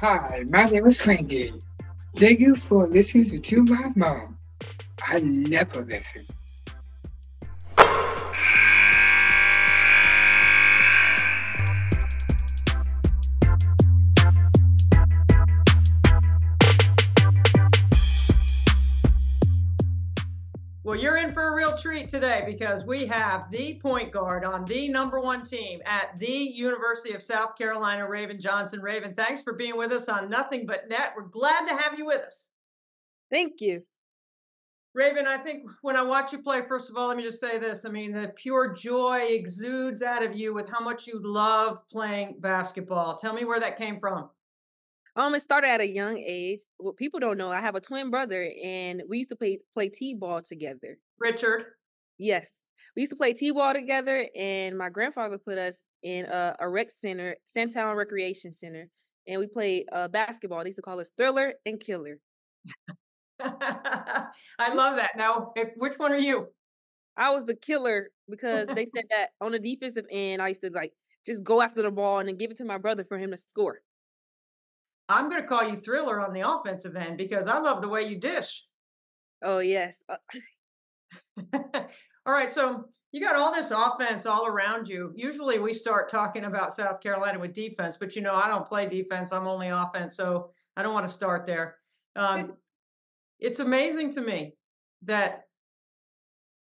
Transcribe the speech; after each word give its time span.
Hi, 0.00 0.44
my 0.48 0.66
name 0.66 0.86
is 0.86 1.00
Frankie. 1.02 1.52
Thank 2.14 2.38
you 2.38 2.54
for 2.54 2.86
listening 2.86 3.42
to 3.42 3.64
my 3.64 3.90
mom. 3.96 4.38
I 5.02 5.18
never 5.18 5.84
listen. 5.84 6.24
Well, 20.88 20.96
you're 20.96 21.18
in 21.18 21.34
for 21.34 21.48
a 21.48 21.54
real 21.54 21.76
treat 21.76 22.08
today 22.08 22.42
because 22.46 22.86
we 22.86 23.04
have 23.04 23.50
the 23.50 23.74
point 23.74 24.10
guard 24.10 24.42
on 24.42 24.64
the 24.64 24.88
number 24.88 25.20
one 25.20 25.42
team 25.42 25.82
at 25.84 26.18
the 26.18 26.26
University 26.26 27.12
of 27.12 27.22
South 27.22 27.58
Carolina, 27.58 28.08
Raven 28.08 28.40
Johnson. 28.40 28.80
Raven, 28.80 29.12
thanks 29.12 29.42
for 29.42 29.52
being 29.52 29.76
with 29.76 29.92
us 29.92 30.08
on 30.08 30.30
Nothing 30.30 30.64
But 30.64 30.88
Net. 30.88 31.12
We're 31.14 31.24
glad 31.24 31.66
to 31.66 31.76
have 31.76 31.98
you 31.98 32.06
with 32.06 32.22
us. 32.22 32.48
Thank 33.30 33.60
you. 33.60 33.82
Raven, 34.94 35.26
I 35.26 35.36
think 35.36 35.64
when 35.82 35.94
I 35.94 36.02
watch 36.02 36.32
you 36.32 36.38
play, 36.38 36.62
first 36.66 36.88
of 36.88 36.96
all, 36.96 37.08
let 37.08 37.18
me 37.18 37.22
just 37.22 37.38
say 37.38 37.58
this. 37.58 37.84
I 37.84 37.90
mean, 37.90 38.12
the 38.12 38.32
pure 38.34 38.72
joy 38.72 39.26
exudes 39.28 40.02
out 40.02 40.22
of 40.22 40.34
you 40.34 40.54
with 40.54 40.70
how 40.70 40.80
much 40.80 41.06
you 41.06 41.20
love 41.22 41.86
playing 41.92 42.36
basketball. 42.40 43.14
Tell 43.14 43.34
me 43.34 43.44
where 43.44 43.60
that 43.60 43.76
came 43.76 44.00
from. 44.00 44.30
Um, 45.18 45.34
it 45.34 45.42
started 45.42 45.68
at 45.68 45.80
a 45.80 45.88
young 45.88 46.16
age. 46.16 46.60
What 46.76 46.96
people 46.96 47.18
don't 47.18 47.36
know, 47.36 47.50
I 47.50 47.60
have 47.60 47.74
a 47.74 47.80
twin 47.80 48.08
brother, 48.08 48.48
and 48.64 49.02
we 49.08 49.18
used 49.18 49.30
to 49.30 49.36
play 49.36 49.58
play 49.74 49.88
t-ball 49.88 50.42
together. 50.42 50.96
Richard. 51.18 51.64
Yes, 52.18 52.52
we 52.94 53.02
used 53.02 53.10
to 53.10 53.16
play 53.16 53.32
t-ball 53.32 53.74
together, 53.74 54.26
and 54.36 54.78
my 54.78 54.90
grandfather 54.90 55.36
put 55.36 55.58
us 55.58 55.82
in 56.04 56.26
a, 56.26 56.54
a 56.60 56.68
rec 56.68 56.92
center, 56.92 57.34
Sandtown 57.46 57.96
Recreation 57.96 58.52
Center, 58.52 58.88
and 59.26 59.40
we 59.40 59.48
played 59.48 59.86
uh, 59.90 60.06
basketball. 60.06 60.60
They 60.60 60.68
used 60.68 60.76
to 60.76 60.82
call 60.82 61.00
us 61.00 61.10
Thriller 61.16 61.52
and 61.66 61.80
Killer. 61.80 62.20
I 63.40 64.72
love 64.72 64.96
that. 64.96 65.10
Now, 65.16 65.52
which 65.76 65.98
one 65.98 66.12
are 66.12 66.18
you? 66.18 66.46
I 67.16 67.30
was 67.30 67.44
the 67.44 67.56
killer 67.56 68.10
because 68.30 68.68
they 68.68 68.86
said 68.94 69.04
that 69.10 69.30
on 69.40 69.50
the 69.50 69.58
defensive 69.58 70.06
end, 70.12 70.40
I 70.40 70.48
used 70.48 70.60
to 70.60 70.70
like 70.70 70.92
just 71.26 71.42
go 71.42 71.60
after 71.60 71.82
the 71.82 71.90
ball 71.90 72.20
and 72.20 72.28
then 72.28 72.36
give 72.36 72.52
it 72.52 72.58
to 72.58 72.64
my 72.64 72.78
brother 72.78 73.04
for 73.04 73.18
him 73.18 73.32
to 73.32 73.36
score. 73.36 73.80
I'm 75.08 75.30
going 75.30 75.42
to 75.42 75.48
call 75.48 75.68
you 75.68 75.76
Thriller 75.76 76.20
on 76.20 76.32
the 76.32 76.48
offensive 76.48 76.96
end 76.96 77.16
because 77.16 77.46
I 77.46 77.58
love 77.58 77.80
the 77.80 77.88
way 77.88 78.02
you 78.02 78.18
dish. 78.18 78.64
Oh 79.42 79.58
yes. 79.60 80.02
Uh, 80.08 80.16
all 82.26 82.32
right, 82.32 82.50
so 82.50 82.84
you 83.12 83.20
got 83.20 83.36
all 83.36 83.52
this 83.52 83.70
offense 83.70 84.26
all 84.26 84.46
around 84.46 84.88
you. 84.88 85.12
Usually 85.16 85.58
we 85.58 85.72
start 85.72 86.10
talking 86.10 86.44
about 86.44 86.74
South 86.74 87.00
Carolina 87.00 87.38
with 87.38 87.54
defense, 87.54 87.96
but 87.96 88.14
you 88.14 88.22
know, 88.22 88.34
I 88.34 88.48
don't 88.48 88.66
play 88.66 88.86
defense. 88.88 89.32
I'm 89.32 89.46
only 89.46 89.68
offense, 89.68 90.16
so 90.16 90.50
I 90.76 90.82
don't 90.82 90.94
want 90.94 91.06
to 91.06 91.12
start 91.12 91.46
there. 91.46 91.76
Um, 92.16 92.54
it's 93.40 93.60
amazing 93.60 94.10
to 94.12 94.20
me 94.20 94.54
that 95.02 95.44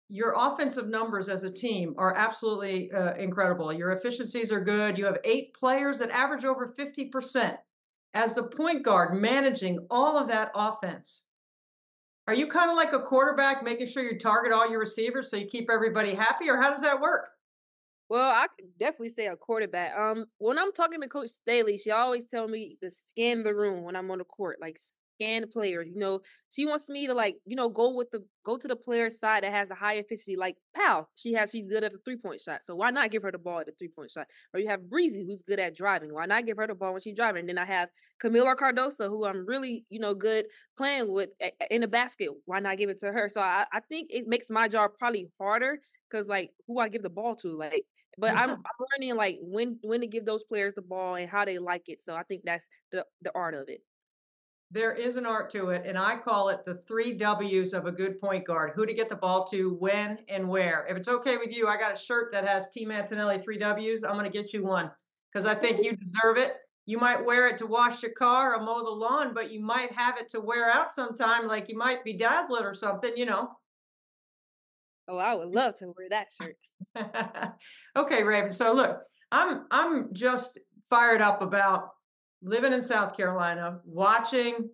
your 0.09 0.33
offensive 0.37 0.87
numbers 0.87 1.29
as 1.29 1.43
a 1.43 1.51
team 1.51 1.93
are 1.97 2.15
absolutely 2.15 2.91
uh, 2.91 3.13
incredible. 3.15 3.71
Your 3.71 3.91
efficiencies 3.91 4.51
are 4.51 4.63
good. 4.63 4.97
You 4.97 5.05
have 5.05 5.17
eight 5.23 5.53
players 5.53 5.99
that 5.99 6.11
average 6.11 6.45
over 6.45 6.73
50% 6.77 7.57
as 8.13 8.35
the 8.35 8.43
point 8.43 8.83
guard 8.83 9.19
managing 9.19 9.79
all 9.89 10.17
of 10.17 10.27
that 10.27 10.51
offense. 10.55 11.25
Are 12.27 12.33
you 12.33 12.47
kind 12.47 12.69
of 12.69 12.77
like 12.77 12.93
a 12.93 13.01
quarterback 13.01 13.63
making 13.63 13.87
sure 13.87 14.03
you 14.03 14.17
target 14.17 14.53
all 14.53 14.69
your 14.69 14.79
receivers 14.79 15.29
so 15.29 15.37
you 15.37 15.45
keep 15.45 15.69
everybody 15.69 16.13
happy 16.13 16.49
or 16.49 16.57
how 16.57 16.69
does 16.69 16.81
that 16.81 17.01
work? 17.01 17.29
Well, 18.09 18.31
I 18.31 18.47
could 18.47 18.77
definitely 18.77 19.09
say 19.09 19.27
a 19.27 19.35
quarterback. 19.35 19.97
Um, 19.97 20.25
when 20.37 20.59
I'm 20.59 20.71
talking 20.71 21.01
to 21.01 21.07
Coach 21.07 21.29
Staley, 21.29 21.77
she 21.77 21.91
always 21.91 22.25
tell 22.25 22.47
me 22.47 22.77
to 22.81 22.91
scan 22.91 23.43
the 23.43 23.55
room 23.55 23.83
when 23.83 23.95
I'm 23.95 24.11
on 24.11 24.19
the 24.19 24.23
court, 24.23 24.57
like 24.61 24.77
scan 25.15 25.41
the 25.41 25.47
players. 25.47 25.89
You 25.89 25.99
know, 25.99 26.21
she 26.49 26.65
wants 26.65 26.89
me 26.89 27.07
to 27.07 27.13
like, 27.13 27.37
you 27.45 27.55
know, 27.55 27.69
go 27.69 27.93
with 27.95 28.11
the 28.11 28.23
go 28.45 28.57
to 28.57 28.67
the 28.67 28.75
player 28.75 29.09
side 29.09 29.43
that 29.43 29.51
has 29.51 29.67
the 29.67 29.75
high 29.75 29.95
efficiency. 29.95 30.35
Like 30.35 30.57
Pal, 30.75 31.09
she 31.15 31.33
has 31.33 31.51
she's 31.51 31.65
good 31.65 31.83
at 31.83 31.91
the 31.91 31.99
three 31.99 32.17
point 32.17 32.41
shot. 32.41 32.63
So 32.63 32.75
why 32.75 32.91
not 32.91 33.11
give 33.11 33.23
her 33.23 33.31
the 33.31 33.37
ball 33.37 33.59
at 33.59 33.65
the 33.65 33.73
three 33.73 33.89
point 33.89 34.11
shot? 34.11 34.27
Or 34.53 34.59
you 34.59 34.67
have 34.67 34.89
Breezy, 34.89 35.25
who's 35.25 35.41
good 35.41 35.59
at 35.59 35.75
driving. 35.75 36.13
Why 36.13 36.25
not 36.25 36.45
give 36.45 36.57
her 36.57 36.67
the 36.67 36.75
ball 36.75 36.93
when 36.93 37.01
she's 37.01 37.15
driving? 37.15 37.41
And 37.41 37.49
then 37.49 37.57
I 37.57 37.65
have 37.65 37.89
Kamilla 38.21 38.55
Cardoso, 38.55 39.09
who 39.09 39.25
I'm 39.25 39.45
really, 39.45 39.85
you 39.89 39.99
know, 39.99 40.13
good 40.13 40.45
playing 40.77 41.11
with 41.11 41.29
in 41.69 41.81
the 41.81 41.87
basket. 41.87 42.29
Why 42.45 42.59
not 42.59 42.77
give 42.77 42.89
it 42.89 42.99
to 42.99 43.11
her? 43.11 43.29
So 43.29 43.41
I, 43.41 43.65
I 43.71 43.79
think 43.81 44.11
it 44.11 44.27
makes 44.27 44.49
my 44.49 44.67
job 44.67 44.91
probably 44.97 45.29
harder 45.39 45.79
because 46.09 46.27
like 46.27 46.51
who 46.67 46.79
I 46.79 46.89
give 46.89 47.03
the 47.03 47.09
ball 47.09 47.35
to, 47.37 47.49
like. 47.55 47.85
But 48.15 48.37
I'm, 48.37 48.51
I'm 48.51 48.57
learning 48.99 49.15
like 49.15 49.39
when 49.41 49.79
when 49.81 50.01
to 50.01 50.07
give 50.07 50.23
those 50.23 50.43
players 50.43 50.75
the 50.75 50.83
ball 50.83 51.15
and 51.15 51.27
how 51.27 51.45
they 51.45 51.57
like 51.57 51.89
it. 51.89 52.03
So 52.03 52.15
I 52.15 52.21
think 52.21 52.43
that's 52.45 52.67
the 52.91 53.07
the 53.23 53.31
art 53.33 53.55
of 53.55 53.69
it 53.69 53.81
there 54.73 54.91
is 54.91 55.17
an 55.17 55.25
art 55.27 55.51
to 55.51 55.69
it, 55.69 55.83
and 55.85 55.97
I 55.99 56.17
call 56.17 56.49
it 56.49 56.65
the 56.65 56.73
three 56.73 57.13
W's 57.13 57.73
of 57.73 57.85
a 57.85 57.91
good 57.91 58.19
point 58.19 58.45
guard 58.45 58.71
who 58.75 58.87
to 58.87 58.93
get 58.93 59.07
the 59.07 59.15
ball 59.15 59.45
to, 59.45 59.75
when, 59.75 60.17
and 60.27 60.49
where. 60.49 60.87
If 60.89 60.97
it's 60.97 61.07
okay 61.07 61.37
with 61.37 61.55
you, 61.55 61.67
I 61.67 61.77
got 61.77 61.93
a 61.93 61.99
shirt 61.99 62.31
that 62.31 62.47
has 62.47 62.69
Team 62.69 62.89
Antonelli 62.89 63.37
three 63.37 63.59
W's. 63.59 64.03
I'm 64.03 64.13
going 64.13 64.25
to 64.25 64.31
get 64.31 64.51
you 64.51 64.63
one 64.63 64.89
because 65.31 65.45
I 65.45 65.53
think 65.53 65.83
you 65.83 65.95
deserve 65.95 66.37
it. 66.37 66.53
You 66.87 66.97
might 66.97 67.23
wear 67.23 67.47
it 67.47 67.59
to 67.59 67.67
wash 67.67 68.01
your 68.01 68.13
car 68.13 68.55
or 68.55 68.63
mow 68.63 68.83
the 68.83 68.89
lawn, 68.89 69.33
but 69.35 69.51
you 69.51 69.61
might 69.61 69.91
have 69.93 70.17
it 70.17 70.27
to 70.29 70.41
wear 70.41 70.71
out 70.71 70.91
sometime, 70.91 71.47
like 71.47 71.69
you 71.69 71.77
might 71.77 72.03
be 72.03 72.17
dazzled 72.17 72.63
or 72.63 72.73
something, 72.73 73.13
you 73.15 73.25
know. 73.25 73.49
Oh, 75.07 75.17
I 75.17 75.35
would 75.35 75.53
love 75.53 75.77
to 75.77 75.93
wear 75.95 76.09
that 76.09 76.29
shirt. 76.31 76.57
okay, 77.95 78.23
Raven. 78.23 78.51
So 78.51 78.73
look, 78.73 79.01
I'm 79.31 79.65
I'm 79.69 80.13
just 80.13 80.59
fired 80.89 81.21
up 81.21 81.43
about 81.43 81.89
living 82.43 82.73
in 82.73 82.81
South 82.81 83.15
Carolina, 83.15 83.79
watching 83.85 84.69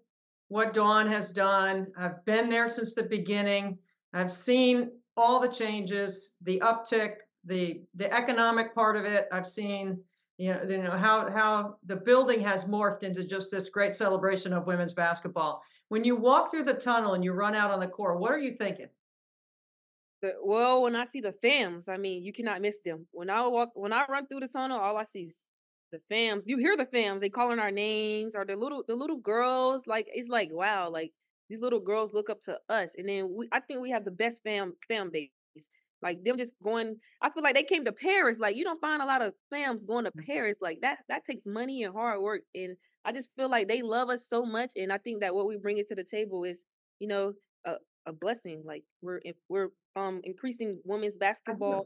what 0.48 0.74
Dawn 0.74 1.08
has 1.08 1.32
done. 1.32 1.88
I've 1.98 2.24
been 2.26 2.50
there 2.50 2.68
since 2.68 2.94
the 2.94 3.04
beginning. 3.04 3.78
I've 4.14 4.32
seen 4.32 4.92
all 5.16 5.40
the 5.40 5.48
changes, 5.48 6.36
the 6.42 6.60
uptick, 6.60 7.16
the 7.46 7.82
the 7.96 8.12
economic 8.14 8.74
part 8.76 8.98
of 8.98 9.06
it. 9.06 9.28
I've 9.32 9.48
seen 9.48 10.00
you 10.38 10.54
know, 10.54 10.64
you 10.64 10.78
know 10.82 10.98
how 10.98 11.30
how 11.30 11.76
the 11.86 11.96
building 11.96 12.42
has 12.42 12.66
morphed 12.66 13.04
into 13.04 13.24
just 13.24 13.52
this 13.52 13.70
great 13.70 13.94
celebration 13.94 14.54
of 14.54 14.66
women's 14.66 14.94
basketball. 14.94 15.62
When 15.90 16.04
you 16.04 16.16
walk 16.16 16.52
through 16.52 16.64
the 16.64 16.74
tunnel 16.74 17.14
and 17.14 17.24
you 17.24 17.34
run 17.34 17.56
out 17.56 17.72
on 17.72 17.80
the 17.80 17.88
court, 17.88 18.20
what 18.20 18.32
are 18.32 18.40
you 18.40 18.52
thinking? 18.52 18.88
The, 20.22 20.36
well, 20.44 20.84
when 20.84 20.96
I 20.96 21.06
see 21.06 21.22
the 21.22 21.34
fams, 21.44 21.88
I 21.88 21.98
mean, 21.98 22.24
you 22.24 22.34
cannot 22.34 22.62
miss 22.62 22.80
them. 22.84 23.08
When 23.12 23.30
I 23.30 23.46
walk, 23.48 23.70
when 23.74 23.94
I 23.94 24.06
run 24.10 24.28
through 24.28 24.42
the 24.42 24.48
tunnel, 24.48 24.80
all 24.80 24.98
I 24.98 25.04
see 25.04 25.24
is 25.24 25.38
the 25.92 26.02
fams. 26.12 26.44
You 26.46 26.58
hear 26.58 26.76
the 26.78 26.86
fams, 26.86 27.20
they 27.20 27.30
calling 27.30 27.60
our 27.60 27.72
names 27.72 28.36
or 28.36 28.46
the 28.46 28.56
little 28.56 28.84
the 28.88 28.96
little 28.96 29.18
girls. 29.18 29.88
Like 29.88 30.08
it's 30.14 30.30
like 30.30 30.50
wow, 30.52 30.90
like 30.90 31.12
these 31.50 31.62
little 31.62 31.80
girls 31.80 32.14
look 32.14 32.30
up 32.30 32.42
to 32.44 32.60
us. 32.70 32.92
And 32.98 33.08
then 33.08 33.34
we 33.36 33.48
I 33.52 33.60
think 33.60 33.82
we 33.82 33.90
have 33.92 34.06
the 34.06 34.12
best 34.12 34.44
fam 34.44 34.74
fam 34.88 35.10
base. 35.12 35.30
Like 36.02 36.24
them 36.24 36.38
just 36.38 36.54
going, 36.64 36.96
I 37.22 37.30
feel 37.30 37.44
like 37.44 37.56
they 37.56 37.64
came 37.64 37.84
to 37.86 37.92
Paris. 37.92 38.40
Like 38.40 38.56
you 38.56 38.64
don't 38.64 38.80
find 38.80 39.02
a 39.02 39.06
lot 39.06 39.22
of 39.22 39.34
fams 39.54 39.86
going 39.86 40.06
to 40.06 40.12
mm. 40.12 40.26
Paris. 40.26 40.58
Like 40.62 40.80
that 40.82 41.00
that 41.10 41.26
takes 41.26 41.46
money 41.46 41.84
and 41.84 41.94
hard 41.94 42.22
work. 42.22 42.42
And 42.56 42.78
I 43.04 43.12
just 43.12 43.30
feel 43.36 43.50
like 43.50 43.68
they 43.68 43.82
love 43.82 44.10
us 44.10 44.28
so 44.28 44.46
much. 44.46 44.72
And 44.78 44.94
I 44.94 44.98
think 44.98 45.22
that 45.22 45.36
what 45.36 45.48
we 45.48 45.58
bring 45.58 45.78
it 45.78 45.88
to 45.88 45.96
the 45.96 46.04
table 46.04 46.44
is, 46.44 46.66
you 47.00 47.08
know, 47.08 47.34
a, 47.66 47.76
a 48.06 48.14
blessing. 48.14 48.64
Like 48.66 48.84
we're 49.02 49.22
we're 49.50 49.70
um 49.96 50.22
increasing 50.24 50.80
women's 50.86 51.18
basketball 51.18 51.86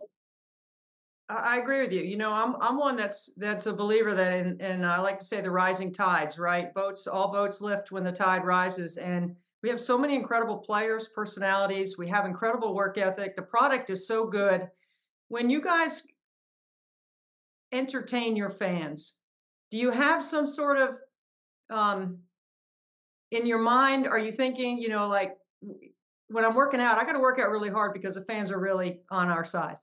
I 1.29 1.57
agree 1.57 1.79
with 1.79 1.93
you. 1.93 2.01
You 2.01 2.17
know, 2.17 2.33
I'm 2.33 2.55
I'm 2.61 2.77
one 2.77 2.95
that's 2.95 3.33
that's 3.37 3.65
a 3.65 3.73
believer 3.73 4.13
that 4.13 4.33
in 4.33 4.59
and 4.59 4.85
I 4.85 4.99
like 4.99 5.19
to 5.19 5.25
say 5.25 5.41
the 5.41 5.49
rising 5.49 5.91
tides, 5.93 6.37
right? 6.37 6.73
Boats, 6.73 7.07
all 7.07 7.31
boats 7.31 7.61
lift 7.61 7.91
when 7.91 8.03
the 8.03 8.11
tide 8.11 8.43
rises, 8.43 8.97
and 8.97 9.35
we 9.61 9.69
have 9.69 9.79
so 9.79 9.97
many 9.97 10.15
incredible 10.15 10.57
players, 10.57 11.07
personalities. 11.07 11.97
We 11.97 12.09
have 12.09 12.25
incredible 12.25 12.75
work 12.75 12.97
ethic. 12.97 13.35
The 13.35 13.41
product 13.41 13.89
is 13.89 14.05
so 14.05 14.27
good. 14.27 14.67
When 15.29 15.49
you 15.49 15.61
guys 15.61 16.03
entertain 17.71 18.35
your 18.35 18.49
fans, 18.49 19.17
do 19.71 19.77
you 19.77 19.89
have 19.89 20.23
some 20.23 20.45
sort 20.45 20.77
of 20.77 20.97
um, 21.69 22.19
in 23.31 23.47
your 23.47 23.59
mind? 23.59 24.05
Are 24.07 24.19
you 24.19 24.33
thinking, 24.33 24.77
you 24.77 24.89
know, 24.89 25.07
like 25.07 25.37
when 26.27 26.43
I'm 26.43 26.53
working 26.53 26.81
out, 26.81 26.97
I 26.97 27.05
got 27.05 27.13
to 27.13 27.19
work 27.19 27.39
out 27.39 27.49
really 27.49 27.69
hard 27.69 27.93
because 27.93 28.15
the 28.15 28.25
fans 28.25 28.51
are 28.51 28.59
really 28.59 28.99
on 29.09 29.29
our 29.29 29.45
side? 29.45 29.77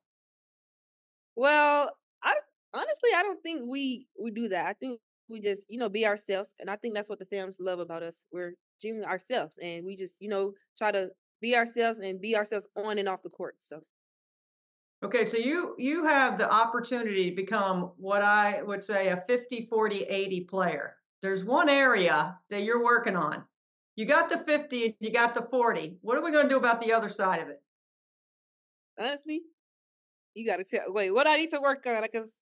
Well, 1.40 1.90
I 2.22 2.34
honestly 2.74 3.10
I 3.16 3.22
don't 3.22 3.42
think 3.42 3.62
we 3.66 4.06
we 4.22 4.30
do 4.30 4.48
that. 4.48 4.66
I 4.66 4.74
think 4.74 5.00
we 5.26 5.40
just 5.40 5.64
you 5.70 5.78
know 5.78 5.88
be 5.88 6.04
ourselves, 6.06 6.52
and 6.60 6.68
I 6.68 6.76
think 6.76 6.92
that's 6.92 7.08
what 7.08 7.18
the 7.18 7.24
fans 7.24 7.56
love 7.58 7.78
about 7.78 8.02
us. 8.02 8.26
We're 8.30 8.56
doing 8.78 9.02
ourselves, 9.06 9.58
and 9.62 9.86
we 9.86 9.96
just 9.96 10.20
you 10.20 10.28
know 10.28 10.52
try 10.76 10.92
to 10.92 11.08
be 11.40 11.56
ourselves 11.56 12.00
and 12.00 12.20
be 12.20 12.36
ourselves 12.36 12.66
on 12.76 12.98
and 12.98 13.08
off 13.08 13.22
the 13.22 13.30
court. 13.30 13.54
So. 13.60 13.80
Okay, 15.02 15.24
so 15.24 15.38
you 15.38 15.76
you 15.78 16.04
have 16.04 16.36
the 16.36 16.52
opportunity 16.52 17.30
to 17.30 17.36
become 17.36 17.92
what 17.96 18.20
I 18.20 18.60
would 18.60 18.84
say 18.84 19.08
a 19.08 19.24
50 19.26 19.64
40 19.64 20.02
80 20.02 20.40
player. 20.42 20.96
There's 21.22 21.42
one 21.42 21.70
area 21.70 22.36
that 22.50 22.64
you're 22.64 22.84
working 22.84 23.16
on. 23.16 23.44
You 23.96 24.04
got 24.04 24.28
the 24.28 24.36
50, 24.36 24.94
you 25.00 25.10
got 25.10 25.32
the 25.32 25.48
40. 25.50 26.00
What 26.02 26.18
are 26.18 26.22
we 26.22 26.32
going 26.32 26.50
to 26.50 26.50
do 26.50 26.58
about 26.58 26.82
the 26.82 26.92
other 26.92 27.08
side 27.08 27.40
of 27.40 27.48
it? 27.48 27.62
Honestly, 28.98 29.40
you 30.34 30.46
got 30.46 30.56
to 30.56 30.64
tell. 30.64 30.92
Wait, 30.92 31.10
what 31.10 31.26
I 31.26 31.36
need 31.36 31.50
to 31.50 31.60
work 31.60 31.84
on? 31.86 32.02
Because 32.02 32.34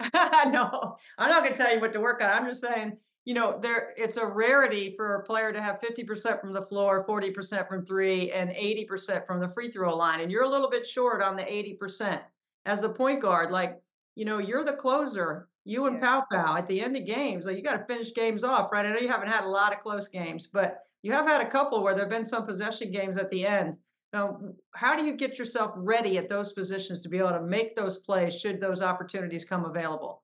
no, 0.14 0.96
I'm 1.18 1.30
not 1.30 1.46
to 1.46 1.54
tell 1.54 1.72
you 1.72 1.80
what 1.80 1.92
to 1.92 2.00
work 2.00 2.22
on. 2.22 2.30
I'm 2.30 2.46
just 2.46 2.60
saying 2.60 2.98
you 3.24 3.32
know, 3.32 3.58
there 3.60 3.94
it's 3.96 4.16
a 4.16 4.26
rarity 4.26 4.94
for 4.96 5.16
a 5.16 5.24
player 5.24 5.52
to 5.52 5.62
have 5.62 5.80
50% 5.80 6.40
from 6.40 6.52
the 6.52 6.62
floor, 6.62 7.06
40% 7.06 7.66
from 7.66 7.84
three, 7.84 8.30
and 8.30 8.50
80% 8.50 9.26
from 9.26 9.40
the 9.40 9.48
free 9.48 9.70
throw 9.70 9.96
line. 9.96 10.20
And 10.20 10.30
you're 10.30 10.44
a 10.44 10.48
little 10.48 10.70
bit 10.70 10.86
short 10.86 11.22
on 11.22 11.36
the 11.36 11.42
80%. 11.42 12.20
As 12.66 12.80
the 12.80 12.88
point 12.88 13.20
guard, 13.20 13.50
like, 13.50 13.80
you 14.14 14.24
know, 14.24 14.38
you're 14.38 14.64
the 14.64 14.72
closer. 14.74 15.48
You 15.64 15.86
and 15.86 15.96
Yeah. 15.96 16.02
Pow 16.02 16.26
Pow 16.30 16.56
at 16.56 16.66
the 16.66 16.80
end 16.80 16.96
of 16.96 17.06
games, 17.06 17.46
like 17.46 17.56
you 17.56 17.62
got 17.62 17.76
to 17.76 17.94
finish 17.94 18.14
games 18.14 18.44
off, 18.44 18.70
right? 18.70 18.84
I 18.84 18.90
know 18.90 18.98
you 18.98 19.08
haven't 19.08 19.28
had 19.28 19.44
a 19.44 19.48
lot 19.48 19.72
of 19.72 19.80
close 19.80 20.08
games, 20.08 20.46
but 20.46 20.80
you 21.02 21.12
have 21.12 21.26
had 21.26 21.40
a 21.40 21.50
couple 21.50 21.82
where 21.82 21.94
there 21.94 22.04
have 22.04 22.10
been 22.10 22.24
some 22.24 22.44
possession 22.44 22.90
games 22.90 23.16
at 23.16 23.30
the 23.30 23.46
end. 23.46 23.76
Um, 24.14 24.54
how 24.74 24.96
do 24.96 25.04
you 25.04 25.16
get 25.16 25.38
yourself 25.38 25.72
ready 25.76 26.18
at 26.18 26.28
those 26.28 26.52
positions 26.52 27.00
to 27.00 27.08
be 27.08 27.18
able 27.18 27.30
to 27.30 27.42
make 27.42 27.74
those 27.74 27.98
plays 27.98 28.38
should 28.38 28.60
those 28.60 28.80
opportunities 28.80 29.44
come 29.44 29.64
available? 29.64 30.22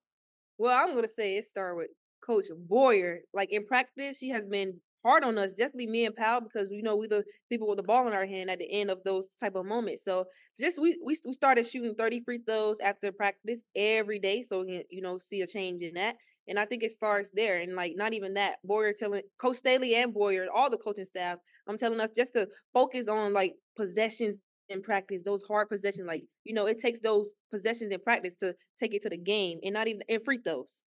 Well, 0.58 0.78
I'm 0.78 0.94
gonna 0.94 1.08
say 1.08 1.36
it 1.36 1.44
started 1.44 1.76
with 1.76 1.88
Coach 2.24 2.46
Boyer. 2.56 3.20
Like 3.34 3.50
in 3.50 3.66
practice, 3.66 4.18
she 4.18 4.28
has 4.28 4.46
been 4.46 4.80
hard 5.04 5.24
on 5.24 5.38
us, 5.38 5.52
definitely 5.52 5.86
me 5.86 6.06
and 6.06 6.14
Pal, 6.14 6.40
because 6.40 6.70
we 6.70 6.82
know 6.82 6.96
we 6.96 7.06
the 7.06 7.24
people 7.48 7.68
with 7.68 7.78
the 7.78 7.82
ball 7.82 8.06
in 8.06 8.12
our 8.12 8.26
hand 8.26 8.50
at 8.50 8.58
the 8.58 8.70
end 8.70 8.90
of 8.90 9.02
those 9.04 9.26
type 9.38 9.54
of 9.56 9.66
moments. 9.66 10.04
So 10.04 10.26
just 10.58 10.80
we 10.80 10.98
we, 11.04 11.16
we 11.24 11.32
started 11.32 11.66
shooting 11.66 11.94
30 11.94 12.22
free 12.24 12.40
throws 12.46 12.78
after 12.80 13.12
practice 13.12 13.62
every 13.74 14.18
day. 14.18 14.42
So 14.42 14.60
we 14.60 14.72
can, 14.72 14.82
you 14.90 15.02
know, 15.02 15.18
see 15.18 15.42
a 15.42 15.46
change 15.46 15.82
in 15.82 15.94
that. 15.94 16.16
And 16.48 16.58
I 16.58 16.64
think 16.64 16.82
it 16.82 16.92
starts 16.92 17.30
there. 17.34 17.58
And 17.58 17.74
like 17.76 17.92
not 17.96 18.12
even 18.14 18.34
that, 18.34 18.56
Boyer 18.64 18.92
telling 18.92 19.22
Coach 19.38 19.56
Staley 19.56 19.94
and 19.94 20.12
Boyer, 20.12 20.46
all 20.52 20.70
the 20.70 20.78
coaching 20.78 21.04
staff, 21.04 21.38
I'm 21.68 21.78
telling 21.78 22.00
us 22.00 22.10
just 22.14 22.32
to 22.34 22.48
focus 22.74 23.08
on 23.08 23.32
like 23.32 23.54
possessions 23.76 24.40
in 24.68 24.82
practice, 24.82 25.22
those 25.24 25.42
hard 25.42 25.68
possessions. 25.68 26.06
Like, 26.06 26.24
you 26.44 26.54
know, 26.54 26.66
it 26.66 26.78
takes 26.78 27.00
those 27.00 27.32
possessions 27.50 27.92
in 27.92 28.00
practice 28.00 28.34
to 28.40 28.54
take 28.78 28.94
it 28.94 29.02
to 29.02 29.08
the 29.10 29.18
game 29.18 29.58
and 29.64 29.74
not 29.74 29.88
even 29.88 30.02
in 30.08 30.20
free 30.24 30.38
throws. 30.38 30.82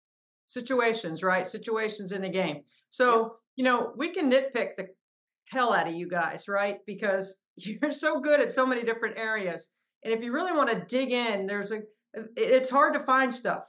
situations, 0.46 1.24
right? 1.24 1.48
Situations 1.48 2.12
in 2.12 2.22
the 2.22 2.30
game. 2.30 2.62
So, 2.90 3.36
you 3.56 3.64
know, 3.64 3.94
we 3.96 4.10
can 4.10 4.32
nitpick 4.32 4.76
the 4.78 4.88
hell 5.46 5.74
out 5.74 5.88
of 5.88 5.94
you 5.94 6.08
guys, 6.08 6.48
right? 6.48 6.80
Because 6.86 7.44
you're 7.56 7.92
so 7.92 8.20
good 8.20 8.40
at 8.40 8.52
so 8.52 8.66
many 8.66 8.84
different 8.84 9.18
areas. 9.18 9.70
And 10.04 10.14
if 10.14 10.22
you 10.22 10.34
really 10.34 10.52
want 10.52 10.70
to 10.70 10.86
dig 10.88 11.12
in, 11.12 11.46
there's 11.46 11.72
a 11.72 11.82
it's 12.36 12.70
hard 12.70 12.94
to 12.94 13.00
find 13.00 13.34
stuff. 13.34 13.68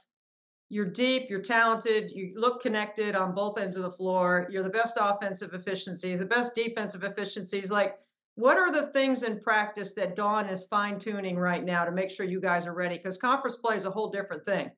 You're 0.69 0.91
deep, 0.91 1.29
you're 1.29 1.41
talented, 1.41 2.11
you 2.11 2.33
look 2.35 2.61
connected 2.61 3.15
on 3.15 3.35
both 3.35 3.59
ends 3.59 3.77
of 3.77 3.83
the 3.83 3.91
floor. 3.91 4.47
You're 4.51 4.63
the 4.63 4.69
best 4.69 4.97
offensive 4.99 5.53
efficiencies, 5.53 6.19
the 6.19 6.25
best 6.25 6.55
defensive 6.55 7.03
efficiencies. 7.03 7.71
Like, 7.71 7.95
what 8.35 8.57
are 8.57 8.71
the 8.71 8.87
things 8.87 9.23
in 9.23 9.39
practice 9.39 9.93
that 9.93 10.15
Dawn 10.15 10.49
is 10.49 10.65
fine 10.65 10.99
tuning 10.99 11.37
right 11.37 11.63
now 11.63 11.85
to 11.85 11.91
make 11.91 12.11
sure 12.11 12.25
you 12.25 12.41
guys 12.41 12.67
are 12.67 12.73
ready? 12.73 12.97
Because 12.97 13.17
conference 13.17 13.57
play 13.57 13.75
is 13.75 13.85
a 13.85 13.91
whole 13.91 14.09
different 14.09 14.45
thing. 14.45 14.69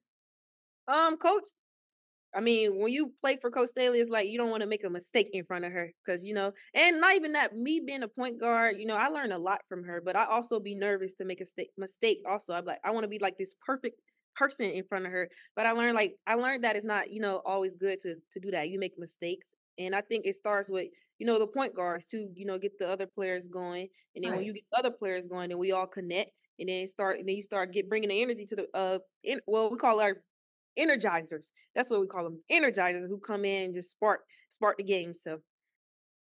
Um, 0.88 1.18
coach, 1.18 1.48
I 2.36 2.42
mean, 2.42 2.80
when 2.80 2.92
you 2.92 3.14
play 3.22 3.38
for 3.42 3.50
Coach 3.50 3.70
Staley, 3.70 4.00
it's 4.00 4.10
like 4.10 4.28
you 4.28 4.38
don't 4.38 4.50
want 4.50 4.62
to 4.62 4.68
make 4.68 4.84
a 4.84 4.90
mistake 4.90 5.30
in 5.34 5.46
front 5.46 5.66
of 5.66 5.72
her 5.72 5.92
because 6.06 6.24
you 6.24 6.34
know, 6.34 6.52
and 6.74 7.00
not 7.00 7.16
even 7.16 7.34
that. 7.34 7.56
Me 7.56 7.82
being 7.86 8.04
a 8.04 8.08
point 8.08 8.40
guard, 8.40 8.76
you 8.78 8.86
know, 8.86 8.98
I 8.98 9.08
learned 9.08 9.34
a 9.34 9.38
lot 9.38 9.62
from 9.70 9.84
her, 9.84 10.02
but 10.02 10.16
I 10.16 10.26
also 10.26 10.60
be 10.60 10.76
nervous 10.76 11.16
to 11.16 11.26
make 11.26 11.42
a 11.42 11.46
sta- 11.46 11.72
mistake. 11.78 12.20
Also, 12.30 12.54
I'm 12.54 12.66
like, 12.66 12.80
I 12.84 12.92
want 12.92 13.04
to 13.04 13.10
be 13.10 13.20
like 13.20 13.38
this 13.38 13.56
perfect 13.66 14.02
person 14.36 14.66
in 14.68 14.84
front 14.84 15.06
of 15.06 15.12
her, 15.12 15.30
but 15.56 15.66
I 15.66 15.72
learned 15.72 15.96
like 15.96 16.16
I 16.28 16.36
learned 16.36 16.64
that 16.64 16.76
it's 16.76 16.86
not, 16.86 17.12
you 17.12 17.22
know, 17.22 17.42
always 17.46 17.76
good 17.76 18.02
to 18.02 18.16
to 18.32 18.40
do 18.40 18.52
that. 18.52 18.70
You 18.70 18.80
make 18.80 19.00
mistakes, 19.00 19.48
and 19.80 19.96
I 19.96 20.02
think 20.02 20.26
it 20.26 20.36
starts 20.36 20.70
with 20.70 20.88
you 21.20 21.26
know 21.26 21.40
the 21.40 21.48
point 21.48 21.76
guards 21.76 22.06
to 22.08 22.28
you 22.36 22.46
know 22.46 22.58
get 22.58 22.78
the 22.78 22.90
other 22.90 23.08
players 23.08 23.48
going, 23.48 23.88
and 24.16 24.24
then 24.24 24.32
when 24.36 24.44
you 24.44 24.54
get 24.54 24.64
the 24.72 24.80
other 24.80 24.92
players 24.92 25.28
going, 25.28 25.50
then 25.50 25.58
we 25.58 25.72
all 25.72 25.88
connect. 25.88 26.32
And 26.60 26.70
then 26.70 26.88
start, 26.88 27.20
and 27.20 27.30
then 27.30 27.36
you 27.36 27.44
start 27.44 27.72
get 27.72 27.88
bringing 27.88 28.10
the 28.10 28.20
energy 28.20 28.44
to 28.48 28.56
the 28.56 28.68
uh, 28.74 28.98
in, 29.24 29.40
well, 29.46 29.70
we 29.70 29.78
call 29.78 30.02
our 30.02 30.24
energizers. 30.78 31.52
That's 31.76 31.90
what 31.90 32.02
we 32.02 32.08
call 32.08 32.24
them, 32.24 32.42
energizers 32.52 33.08
who 33.08 33.20
come 33.20 33.46
in 33.46 33.66
and 33.66 33.74
just 33.74 33.92
spark 33.92 34.22
spark 34.50 34.78
the 34.78 34.84
game. 34.84 35.14
So 35.14 35.40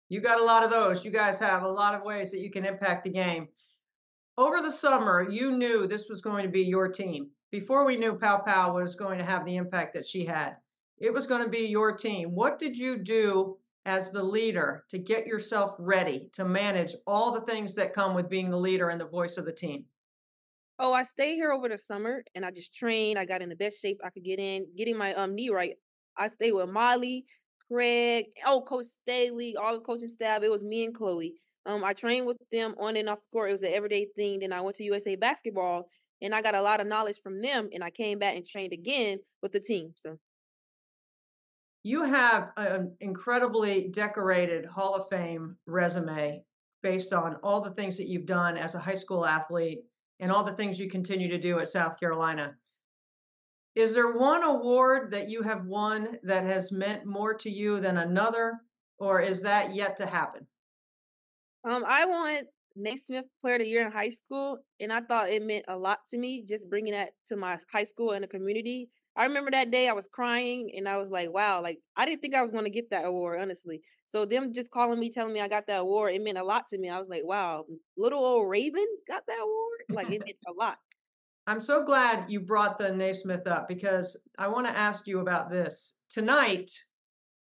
You 0.09 0.21
got 0.21 0.39
a 0.39 0.43
lot 0.43 0.63
of 0.63 0.69
those. 0.69 1.03
You 1.03 1.11
guys 1.11 1.39
have 1.39 1.63
a 1.63 1.67
lot 1.67 1.95
of 1.95 2.03
ways 2.03 2.31
that 2.31 2.39
you 2.39 2.49
can 2.49 2.65
impact 2.65 3.03
the 3.03 3.11
game. 3.11 3.47
Over 4.37 4.61
the 4.61 4.71
summer, 4.71 5.27
you 5.29 5.57
knew 5.57 5.87
this 5.87 6.07
was 6.09 6.21
going 6.21 6.43
to 6.43 6.51
be 6.51 6.61
your 6.61 6.87
team. 6.87 7.29
Before 7.51 7.85
we 7.85 7.97
knew 7.97 8.13
Pow 8.13 8.37
Pow 8.37 8.75
was 8.75 8.95
going 8.95 9.17
to 9.17 9.25
have 9.25 9.45
the 9.45 9.55
impact 9.55 9.93
that 9.95 10.05
she 10.05 10.25
had, 10.25 10.57
it 10.99 11.13
was 11.13 11.27
going 11.27 11.43
to 11.43 11.49
be 11.49 11.67
your 11.67 11.95
team. 11.95 12.35
What 12.35 12.59
did 12.59 12.77
you 12.77 12.97
do 12.97 13.57
as 13.85 14.11
the 14.11 14.23
leader 14.23 14.83
to 14.89 14.97
get 14.99 15.25
yourself 15.25 15.75
ready 15.79 16.29
to 16.33 16.45
manage 16.45 16.93
all 17.05 17.31
the 17.31 17.41
things 17.41 17.73
that 17.75 17.93
come 17.93 18.13
with 18.13 18.29
being 18.29 18.49
the 18.49 18.57
leader 18.57 18.89
and 18.89 18.99
the 18.99 19.05
voice 19.05 19.37
of 19.37 19.45
the 19.45 19.51
team? 19.51 19.85
Oh, 20.79 20.93
I 20.93 21.03
stayed 21.03 21.35
here 21.35 21.51
over 21.51 21.69
the 21.69 21.77
summer 21.77 22.23
and 22.35 22.45
I 22.45 22.51
just 22.51 22.73
trained. 22.73 23.17
I 23.17 23.25
got 23.25 23.41
in 23.41 23.49
the 23.49 23.55
best 23.55 23.81
shape 23.81 23.99
I 24.03 24.09
could 24.09 24.23
get 24.23 24.39
in, 24.39 24.67
getting 24.75 24.97
my 24.97 25.13
um 25.13 25.35
knee 25.35 25.49
right. 25.49 25.75
I 26.15 26.27
stayed 26.27 26.53
with 26.53 26.69
Molly, 26.69 27.25
Craig, 27.71 28.25
oh 28.45 28.61
Coach 28.61 28.87
Staley, 28.87 29.55
all 29.55 29.73
the 29.73 29.81
coaching 29.81 30.07
staff. 30.07 30.43
It 30.43 30.51
was 30.51 30.63
me 30.63 30.85
and 30.85 30.93
Chloe. 30.93 31.35
Um, 31.65 31.83
I 31.83 31.93
trained 31.93 32.25
with 32.25 32.37
them 32.51 32.75
on 32.79 32.95
and 32.95 33.09
off 33.09 33.19
the 33.19 33.25
court. 33.33 33.49
It 33.49 33.53
was 33.53 33.63
an 33.63 33.73
everyday 33.73 34.07
thing. 34.15 34.39
Then 34.39 34.53
I 34.53 34.61
went 34.61 34.77
to 34.77 34.83
USA 34.85 35.15
basketball 35.15 35.89
and 36.21 36.33
I 36.33 36.41
got 36.41 36.55
a 36.55 36.61
lot 36.61 36.79
of 36.79 36.87
knowledge 36.87 37.19
from 37.21 37.41
them. 37.41 37.69
And 37.73 37.83
I 37.83 37.89
came 37.89 38.19
back 38.19 38.37
and 38.37 38.45
trained 38.45 38.71
again 38.71 39.19
with 39.41 39.51
the 39.51 39.59
team. 39.59 39.91
So 39.95 40.17
You 41.83 42.03
have 42.03 42.51
an 42.55 42.95
incredibly 43.01 43.89
decorated 43.89 44.65
Hall 44.65 44.95
of 44.95 45.09
Fame 45.09 45.57
resume 45.65 46.41
based 46.83 47.11
on 47.11 47.35
all 47.43 47.59
the 47.59 47.71
things 47.71 47.97
that 47.97 48.07
you've 48.07 48.25
done 48.25 48.55
as 48.55 48.75
a 48.75 48.79
high 48.79 48.93
school 48.93 49.25
athlete 49.25 49.79
and 50.19 50.31
all 50.31 50.43
the 50.43 50.53
things 50.53 50.79
you 50.79 50.89
continue 50.89 51.27
to 51.29 51.37
do 51.37 51.59
at 51.59 51.69
South 51.69 51.99
Carolina. 51.99 52.55
Is 53.75 53.93
there 53.93 54.17
one 54.17 54.43
award 54.43 55.11
that 55.11 55.29
you 55.29 55.43
have 55.43 55.65
won 55.65 56.17
that 56.23 56.43
has 56.43 56.71
meant 56.71 57.05
more 57.05 57.33
to 57.35 57.49
you 57.49 57.79
than 57.79 57.97
another, 57.97 58.59
or 58.97 59.21
is 59.21 59.41
that 59.43 59.75
yet 59.75 59.95
to 59.97 60.07
happen? 60.07 60.47
Um, 61.63 61.83
I 61.85 62.05
won 62.05 62.39
Naismith 62.75 63.25
Player 63.39 63.55
of 63.55 63.61
the 63.61 63.67
Year 63.67 63.85
in 63.85 63.91
high 63.91 64.09
school, 64.09 64.59
and 64.79 64.91
I 64.91 65.01
thought 65.01 65.29
it 65.29 65.43
meant 65.43 65.65
a 65.67 65.77
lot 65.77 65.99
to 66.09 66.17
me 66.17 66.43
just 66.43 66.69
bringing 66.69 66.93
that 66.93 67.09
to 67.27 67.35
my 67.35 67.57
high 67.71 67.83
school 67.83 68.11
and 68.11 68.23
the 68.23 68.27
community. 68.27 68.89
I 69.17 69.25
remember 69.25 69.49
that 69.51 69.71
day 69.71 69.89
I 69.89 69.93
was 69.93 70.07
crying, 70.07 70.71
and 70.77 70.87
I 70.87 70.97
was 70.97 71.09
like, 71.09 71.33
"Wow!" 71.33 71.61
Like 71.61 71.79
I 71.95 72.05
didn't 72.05 72.21
think 72.21 72.35
I 72.35 72.43
was 72.43 72.51
going 72.51 72.65
to 72.65 72.69
get 72.69 72.91
that 72.91 73.05
award, 73.05 73.41
honestly. 73.41 73.81
So 74.07 74.25
them 74.25 74.53
just 74.53 74.71
calling 74.71 74.99
me, 74.99 75.09
telling 75.09 75.33
me 75.33 75.41
I 75.41 75.47
got 75.47 75.67
that 75.67 75.81
award, 75.81 76.13
it 76.13 76.23
meant 76.23 76.37
a 76.37 76.43
lot 76.43 76.67
to 76.69 76.77
me. 76.77 76.89
I 76.89 76.99
was 76.99 77.09
like, 77.09 77.23
"Wow!" 77.25 77.65
Little 77.97 78.23
old 78.23 78.49
Raven 78.49 78.87
got 79.07 79.23
that 79.27 79.39
award. 79.41 79.63
Like 79.89 80.11
it 80.11 80.19
meant 80.19 80.37
a 80.47 80.51
lot. 80.51 80.77
I'm 81.47 81.61
so 81.61 81.83
glad 81.83 82.29
you 82.29 82.41
brought 82.41 82.77
the 82.77 82.91
Naismith 82.91 83.47
up 83.47 83.69
because 83.69 84.21
I 84.37 84.49
want 84.49 84.67
to 84.67 84.77
ask 84.77 85.07
you 85.07 85.21
about 85.21 85.49
this. 85.49 85.95
Tonight, 86.09 86.69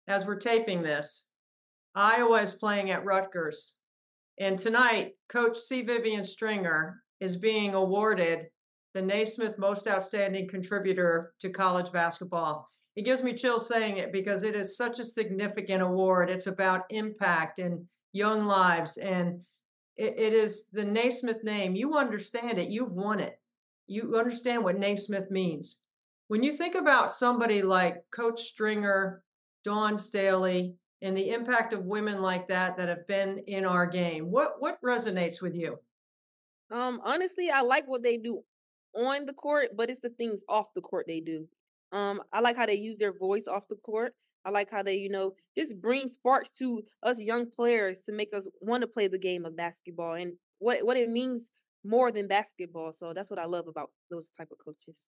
as 0.08 0.26
we're 0.26 0.38
taping 0.38 0.82
this, 0.82 1.28
Iowa 1.94 2.42
is 2.42 2.52
playing 2.52 2.90
at 2.90 3.04
Rutgers. 3.04 3.78
And 4.38 4.58
tonight, 4.58 5.12
Coach 5.30 5.56
C. 5.56 5.82
Vivian 5.82 6.24
Stringer 6.24 7.02
is 7.20 7.36
being 7.36 7.72
awarded 7.72 8.48
the 8.94 9.02
Naismith 9.02 9.58
Most 9.58 9.88
Outstanding 9.88 10.48
Contributor 10.48 11.34
to 11.40 11.50
College 11.50 11.92
Basketball. 11.92 12.68
It 12.96 13.04
gives 13.04 13.24
me 13.24 13.34
chills 13.34 13.68
saying 13.68 13.98
it 13.98 14.12
because 14.12 14.44
it 14.44 14.54
is 14.54 14.76
such 14.76 15.00
a 15.00 15.04
significant 15.04 15.82
award. 15.82 16.30
It's 16.30 16.46
about 16.46 16.84
impact 16.90 17.58
and 17.58 17.84
young 18.12 18.46
lives. 18.46 18.96
And 18.96 19.40
it, 19.96 20.14
it 20.16 20.32
is 20.32 20.68
the 20.72 20.84
Naismith 20.84 21.42
name. 21.42 21.74
You 21.74 21.96
understand 21.96 22.58
it, 22.58 22.70
you've 22.70 22.92
won 22.92 23.18
it. 23.18 23.40
You 23.88 24.16
understand 24.16 24.62
what 24.62 24.78
Naismith 24.78 25.30
means. 25.30 25.80
When 26.28 26.42
you 26.42 26.52
think 26.52 26.76
about 26.76 27.10
somebody 27.10 27.62
like 27.62 28.04
Coach 28.14 28.40
Stringer, 28.42 29.22
Dawn 29.64 29.98
Staley, 29.98 30.76
and 31.02 31.16
the 31.16 31.30
impact 31.30 31.72
of 31.72 31.84
women 31.84 32.22
like 32.22 32.48
that 32.48 32.76
that 32.76 32.88
have 32.88 33.06
been 33.06 33.38
in 33.46 33.66
our 33.66 33.86
game, 33.86 34.30
what 34.30 34.54
what 34.58 34.80
resonates 34.82 35.42
with 35.42 35.54
you? 35.54 35.78
Um, 36.70 37.00
honestly, 37.04 37.50
I 37.50 37.60
like 37.60 37.86
what 37.86 38.02
they 38.02 38.16
do 38.16 38.42
on 38.96 39.26
the 39.26 39.32
court, 39.32 39.70
but 39.76 39.90
it's 39.90 40.00
the 40.00 40.10
things 40.10 40.42
off 40.48 40.74
the 40.74 40.80
court 40.80 41.06
they 41.06 41.20
do. 41.20 41.46
Um, 41.92 42.22
I 42.32 42.40
like 42.40 42.56
how 42.56 42.66
they 42.66 42.74
use 42.74 42.98
their 42.98 43.12
voice 43.16 43.46
off 43.46 43.68
the 43.68 43.76
court. 43.76 44.14
I 44.44 44.50
like 44.50 44.70
how 44.70 44.82
they, 44.82 44.96
you 44.96 45.08
know, 45.08 45.32
just 45.56 45.80
bring 45.80 46.08
sparks 46.08 46.50
to 46.58 46.82
us 47.02 47.18
young 47.18 47.50
players 47.50 48.00
to 48.00 48.12
make 48.12 48.34
us 48.34 48.46
want 48.60 48.82
to 48.82 48.86
play 48.86 49.08
the 49.08 49.18
game 49.18 49.44
of 49.44 49.56
basketball 49.56 50.14
and 50.14 50.34
what 50.58 50.84
what 50.84 50.96
it 50.96 51.08
means 51.08 51.50
more 51.84 52.10
than 52.10 52.26
basketball. 52.26 52.92
So 52.92 53.12
that's 53.12 53.30
what 53.30 53.38
I 53.38 53.46
love 53.46 53.68
about 53.68 53.90
those 54.10 54.30
type 54.30 54.48
of 54.50 54.58
coaches. 54.58 54.98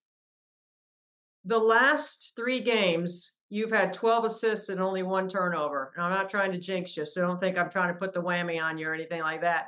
The 1.45 1.59
last 1.59 2.33
three 2.35 2.61
games, 2.61 3.37
you've 3.51 3.71
had 3.71 3.95
12 3.95 4.25
assists 4.25 4.69
and 4.69 4.81
only 4.81 5.03
one 5.03 5.29
turnover. 5.29 5.93
And 5.95 6.05
I'm 6.05 6.11
not 6.11 6.29
trying 6.29 6.53
to 6.53 6.59
jinx 6.59 6.97
you, 6.97 7.07
so 7.07 7.21
don't 7.21 7.41
think 7.41 7.57
I'm 7.57 7.71
trying 7.71 7.93
to 7.93 7.99
put 7.99 8.13
the 8.13 8.23
whammy 8.23 8.61
on 8.61 8.79
you 8.79 8.89
or 8.89 8.95
anything 8.95 9.23
like 9.23 9.43
that. 9.43 9.67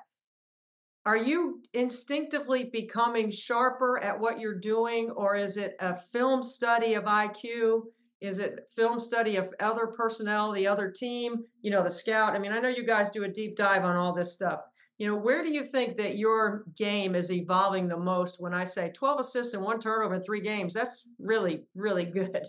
Are 1.08 1.16
you 1.16 1.62
instinctively 1.72 2.64
becoming 2.64 3.30
sharper 3.30 3.98
at 4.04 4.20
what 4.20 4.38
you're 4.38 4.58
doing, 4.58 5.08
or 5.12 5.36
is 5.36 5.56
it 5.56 5.74
a 5.80 5.96
film 5.96 6.42
study 6.42 6.92
of 6.92 7.04
IQ? 7.04 7.84
Is 8.20 8.38
it 8.38 8.68
film 8.76 9.00
study 9.00 9.36
of 9.36 9.54
other 9.58 9.86
personnel, 9.86 10.52
the 10.52 10.66
other 10.66 10.90
team, 10.90 11.44
you 11.62 11.70
know, 11.70 11.82
the 11.82 11.90
scout? 11.90 12.34
I 12.34 12.38
mean, 12.38 12.52
I 12.52 12.58
know 12.58 12.68
you 12.68 12.84
guys 12.84 13.10
do 13.10 13.24
a 13.24 13.28
deep 13.28 13.56
dive 13.56 13.86
on 13.86 13.96
all 13.96 14.12
this 14.12 14.34
stuff. 14.34 14.60
You 14.98 15.06
know, 15.06 15.16
where 15.16 15.42
do 15.42 15.50
you 15.50 15.64
think 15.64 15.96
that 15.96 16.18
your 16.18 16.66
game 16.76 17.14
is 17.14 17.32
evolving 17.32 17.88
the 17.88 17.96
most 17.96 18.38
when 18.38 18.52
I 18.52 18.64
say 18.64 18.90
12 18.90 19.20
assists 19.20 19.54
and 19.54 19.64
one 19.64 19.80
turnover 19.80 20.16
in 20.16 20.22
three 20.22 20.42
games? 20.42 20.74
That's 20.74 21.08
really, 21.18 21.64
really 21.74 22.04
good. 22.04 22.42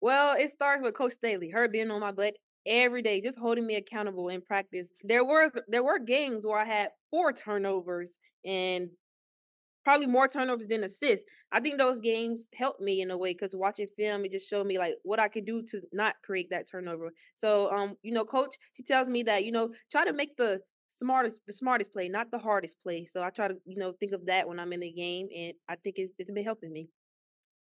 Well, 0.00 0.36
it 0.38 0.50
starts 0.50 0.84
with 0.84 0.94
Coach 0.94 1.14
Staley, 1.14 1.50
her 1.50 1.66
being 1.66 1.90
on 1.90 2.02
my 2.02 2.12
butt 2.12 2.36
every 2.66 3.02
day, 3.02 3.20
just 3.20 3.38
holding 3.38 3.66
me 3.66 3.76
accountable 3.76 4.28
in 4.28 4.42
practice. 4.42 4.92
There 5.02 5.24
was 5.24 5.50
there 5.68 5.82
were 5.84 5.98
games 5.98 6.44
where 6.46 6.58
I 6.58 6.64
had 6.64 6.90
four 7.10 7.32
turnovers 7.32 8.18
and 8.44 8.90
probably 9.84 10.06
more 10.06 10.28
turnovers 10.28 10.66
than 10.66 10.84
assists. 10.84 11.24
I 11.52 11.60
think 11.60 11.78
those 11.78 12.00
games 12.00 12.48
helped 12.54 12.80
me 12.80 13.00
in 13.00 13.10
a 13.10 13.16
way 13.18 13.32
because 13.32 13.54
watching 13.54 13.86
film, 13.96 14.24
it 14.24 14.32
just 14.32 14.48
showed 14.48 14.66
me 14.66 14.78
like 14.78 14.94
what 15.02 15.18
I 15.20 15.28
could 15.28 15.46
do 15.46 15.62
to 15.70 15.80
not 15.92 16.16
create 16.22 16.50
that 16.50 16.70
turnover. 16.70 17.10
So, 17.34 17.70
um, 17.72 17.96
you 18.02 18.12
know, 18.12 18.24
coach, 18.24 18.54
she 18.72 18.82
tells 18.82 19.08
me 19.08 19.22
that 19.24 19.44
you 19.44 19.52
know 19.52 19.72
try 19.90 20.04
to 20.04 20.12
make 20.12 20.36
the 20.36 20.60
smartest 20.88 21.40
the 21.46 21.52
smartest 21.52 21.92
play, 21.92 22.08
not 22.08 22.30
the 22.30 22.38
hardest 22.38 22.80
play. 22.82 23.06
So 23.06 23.22
I 23.22 23.30
try 23.30 23.48
to 23.48 23.56
you 23.64 23.78
know 23.78 23.92
think 23.92 24.12
of 24.12 24.26
that 24.26 24.48
when 24.48 24.58
I'm 24.60 24.72
in 24.72 24.80
the 24.80 24.92
game, 24.92 25.28
and 25.34 25.54
I 25.68 25.76
think 25.76 25.96
it's, 25.98 26.12
it's 26.18 26.30
been 26.30 26.44
helping 26.44 26.72
me. 26.72 26.88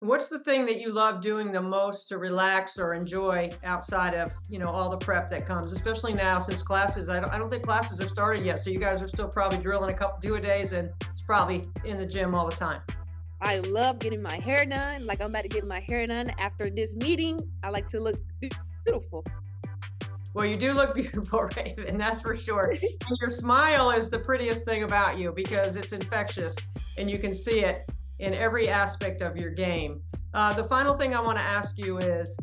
What's 0.03 0.29
the 0.29 0.41
thing 0.41 0.67
that 0.67 0.81
you 0.81 0.93
love 0.93 1.21
doing 1.21 1.53
the 1.53 1.63
most 1.63 2.09
to 2.09 2.19
relax 2.19 2.77
or 2.77 2.93
enjoy 2.93 3.51
outside 3.63 4.15
of, 4.15 4.33
you 4.49 4.59
know, 4.59 4.69
all 4.69 4.91
the 4.91 4.97
prep 4.97 5.31
that 5.31 5.47
comes, 5.47 5.71
especially 5.71 6.13
now 6.13 6.41
since 6.41 6.61
classes, 6.61 7.09
I 7.09 7.21
don't, 7.21 7.31
I 7.31 7.39
don't 7.39 7.49
think 7.49 7.63
classes 7.63 8.01
have 8.01 8.11
started 8.11 8.45
yet. 8.45 8.59
So 8.59 8.71
you 8.71 8.79
guys 8.79 9.01
are 9.01 9.07
still 9.07 9.29
probably 9.29 9.59
drilling 9.59 9.93
a 9.93 9.95
couple 9.95 10.19
two 10.21 10.35
a 10.35 10.41
days 10.41 10.73
and 10.73 10.91
it's 11.09 11.23
probably 11.23 11.63
in 11.85 11.99
the 11.99 12.07
gym 12.07 12.35
all 12.35 12.51
the 12.51 12.57
time. 12.57 12.83
I 13.41 13.61
love 13.61 14.01
getting 14.01 14.21
my 14.21 14.41
hair 14.41 14.65
done. 14.65 15.07
Like 15.07 15.21
I'm 15.21 15.31
about 15.31 15.43
to 15.43 15.49
get 15.49 15.65
my 15.65 15.79
hair 15.89 16.05
done 16.05 16.31
after 16.37 16.69
this 16.69 16.93
meeting. 16.97 17.39
I 17.63 17.71
like 17.71 17.87
to 17.91 18.01
look 18.01 18.17
beautiful. 18.85 19.25
Well, 20.35 20.47
you 20.47 20.57
do 20.57 20.73
look 20.73 20.95
beautiful, 20.97 21.49
Raven, 21.57 21.97
that's 21.97 22.21
for 22.21 22.35
sure. 22.35 22.75
And 22.83 23.19
your 23.21 23.31
smile 23.31 23.93
is 23.93 24.11
the 24.11 24.19
prettiest 24.19 24.65
thing 24.65 24.83
about 24.83 25.17
you 25.17 25.31
because 25.31 25.77
it's 25.77 25.93
infectious 25.93 26.57
and 26.99 27.09
you 27.09 27.21
can 27.21 27.33
see 27.33 27.61
it 27.61 27.89
in 28.23 28.35
every 28.35 28.69
aspect 28.69 29.21
of 29.21 29.37
your 29.37 29.51
game. 29.51 30.01
Uh, 30.33 30.53
the 30.55 30.65
final 30.65 30.97
thing 30.97 31.15
I 31.15 31.21
want 31.21 31.37
to 31.39 31.45
ask 31.45 31.77
you 31.77 31.99
is 31.99 32.37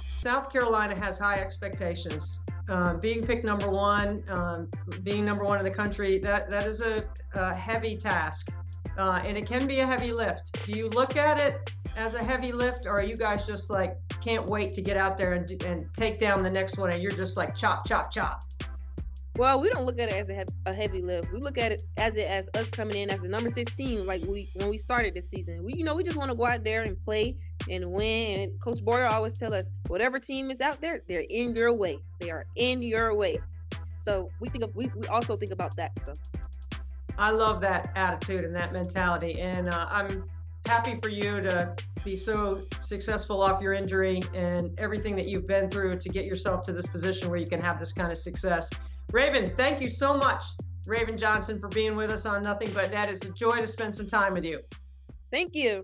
South 0.00 0.50
Carolina 0.50 0.98
has 0.98 1.18
high 1.18 1.36
expectations. 1.36 2.40
Um, 2.70 3.00
being 3.00 3.22
picked 3.22 3.44
number 3.44 3.70
one, 3.70 4.24
um, 4.30 4.68
being 5.02 5.24
number 5.24 5.44
one 5.44 5.58
in 5.58 5.64
the 5.64 5.70
country, 5.70 6.18
that, 6.18 6.50
that 6.50 6.66
is 6.66 6.80
a, 6.80 7.04
a 7.34 7.54
heavy 7.54 7.96
task. 7.96 8.50
Uh, 8.96 9.20
and 9.26 9.36
it 9.36 9.46
can 9.46 9.66
be 9.66 9.80
a 9.80 9.86
heavy 9.86 10.12
lift. 10.12 10.64
Do 10.66 10.72
you 10.72 10.88
look 10.88 11.16
at 11.16 11.38
it 11.38 11.72
as 11.96 12.14
a 12.14 12.22
heavy 12.22 12.52
lift, 12.52 12.86
or 12.86 12.92
are 12.92 13.02
you 13.02 13.16
guys 13.16 13.46
just 13.46 13.70
like 13.70 13.98
can't 14.22 14.46
wait 14.46 14.72
to 14.72 14.82
get 14.82 14.96
out 14.96 15.16
there 15.18 15.34
and, 15.34 15.50
and 15.64 15.86
take 15.94 16.18
down 16.18 16.42
the 16.42 16.50
next 16.50 16.78
one, 16.78 16.90
and 16.92 17.02
you're 17.02 17.12
just 17.12 17.36
like 17.36 17.54
chop, 17.54 17.86
chop, 17.86 18.10
chop? 18.10 18.42
Well, 19.36 19.60
we 19.60 19.70
don't 19.70 19.86
look 19.86 19.98
at 19.98 20.08
it 20.10 20.14
as 20.14 20.28
a, 20.28 20.34
heavy, 20.34 20.52
a 20.66 20.74
heavy 20.74 21.02
lift. 21.02 21.32
We 21.32 21.40
look 21.40 21.56
at 21.56 21.72
it 21.72 21.84
as 21.96 22.16
it 22.16 22.26
as 22.26 22.48
us 22.54 22.68
coming 22.68 22.96
in 22.96 23.10
as 23.10 23.20
the 23.20 23.28
number 23.28 23.48
16, 23.48 24.06
like 24.06 24.22
we 24.24 24.48
when 24.54 24.68
we 24.68 24.76
started 24.76 25.14
this 25.14 25.30
season. 25.30 25.64
We 25.64 25.74
you 25.74 25.84
know 25.84 25.94
we 25.94 26.04
just 26.04 26.16
want 26.16 26.30
to 26.30 26.36
go 26.36 26.46
out 26.46 26.64
there 26.64 26.82
and 26.82 27.00
play 27.02 27.36
and 27.68 27.90
win. 27.92 28.40
And 28.40 28.60
Coach 28.60 28.84
Boyer 28.84 29.06
always 29.06 29.34
tell 29.34 29.54
us 29.54 29.70
whatever 29.86 30.18
team 30.18 30.50
is 30.50 30.60
out 30.60 30.80
there, 30.80 31.00
they're 31.08 31.24
in 31.30 31.54
your 31.54 31.72
way. 31.72 31.98
They 32.18 32.30
are 32.30 32.44
in 32.56 32.82
your 32.82 33.14
way. 33.14 33.38
So 34.00 34.30
we 34.40 34.48
think 34.48 34.64
of, 34.64 34.74
we 34.74 34.90
we 34.96 35.06
also 35.06 35.36
think 35.36 35.52
about 35.52 35.76
that. 35.76 35.98
So 36.00 36.14
I 37.16 37.30
love 37.30 37.60
that 37.60 37.92
attitude 37.96 38.44
and 38.44 38.54
that 38.56 38.72
mentality, 38.72 39.40
and 39.40 39.72
uh, 39.72 39.86
I'm 39.90 40.24
happy 40.66 40.98
for 41.00 41.08
you 41.08 41.40
to 41.40 41.74
be 42.04 42.16
so 42.16 42.60
successful 42.80 43.42
off 43.42 43.62
your 43.62 43.74
injury 43.74 44.22
and 44.34 44.78
everything 44.78 45.16
that 45.16 45.26
you've 45.26 45.46
been 45.46 45.68
through 45.68 45.98
to 45.98 46.08
get 46.08 46.24
yourself 46.24 46.62
to 46.62 46.72
this 46.72 46.86
position 46.86 47.28
where 47.28 47.38
you 47.38 47.46
can 47.46 47.60
have 47.60 47.78
this 47.78 47.92
kind 47.92 48.10
of 48.10 48.18
success. 48.18 48.70
Raven, 49.12 49.46
thank 49.56 49.80
you 49.80 49.90
so 49.90 50.16
much, 50.16 50.44
Raven 50.86 51.18
Johnson, 51.18 51.58
for 51.58 51.68
being 51.68 51.96
with 51.96 52.10
us 52.10 52.26
on 52.26 52.42
Nothing 52.44 52.70
But 52.72 52.92
Net. 52.92 53.08
It's 53.08 53.24
a 53.24 53.30
joy 53.30 53.56
to 53.56 53.66
spend 53.66 53.94
some 53.94 54.06
time 54.06 54.34
with 54.34 54.44
you. 54.44 54.60
thank 55.32 55.54
you. 55.54 55.82